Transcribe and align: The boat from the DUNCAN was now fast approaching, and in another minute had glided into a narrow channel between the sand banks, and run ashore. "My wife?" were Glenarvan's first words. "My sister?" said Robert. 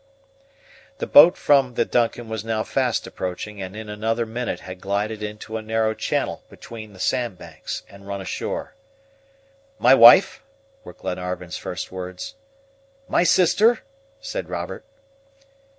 The 0.97 1.05
boat 1.05 1.37
from 1.37 1.75
the 1.75 1.85
DUNCAN 1.85 2.27
was 2.27 2.43
now 2.43 2.63
fast 2.63 3.05
approaching, 3.05 3.61
and 3.61 3.75
in 3.75 3.87
another 3.87 4.25
minute 4.25 4.61
had 4.61 4.81
glided 4.81 5.21
into 5.21 5.57
a 5.57 5.61
narrow 5.61 5.93
channel 5.93 6.41
between 6.49 6.93
the 6.93 6.99
sand 6.99 7.37
banks, 7.37 7.83
and 7.87 8.07
run 8.07 8.19
ashore. 8.19 8.73
"My 9.77 9.93
wife?" 9.93 10.41
were 10.83 10.93
Glenarvan's 10.93 11.57
first 11.57 11.91
words. 11.91 12.33
"My 13.07 13.23
sister?" 13.23 13.81
said 14.19 14.49
Robert. 14.49 14.83